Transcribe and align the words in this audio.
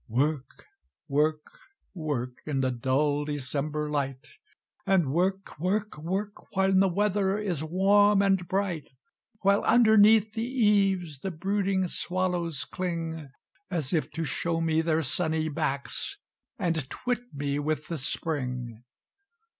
"Work 0.07 0.65
work 1.07 1.59
work, 1.93 2.41
In 2.47 2.61
the 2.61 2.71
dull 2.71 3.23
December 3.25 3.87
light, 3.87 4.31
And 4.87 5.13
work 5.13 5.59
work 5.59 5.95
work, 5.99 6.55
When 6.55 6.79
the 6.79 6.87
weather 6.87 7.37
is 7.37 7.63
warm 7.63 8.23
and 8.23 8.47
bright 8.47 8.89
While 9.41 9.61
underneath 9.63 10.33
the 10.33 10.41
eaves 10.43 11.19
The 11.19 11.29
brooding 11.29 11.87
swallows 11.87 12.65
cling 12.65 13.29
As 13.69 13.93
if 13.93 14.09
to 14.13 14.23
show 14.23 14.59
me 14.59 14.81
their 14.81 15.03
sunny 15.03 15.49
backs 15.49 16.17
And 16.57 16.89
twit 16.89 17.31
me 17.35 17.59
with 17.59 17.87
the 17.87 17.99
spring. 17.99 18.83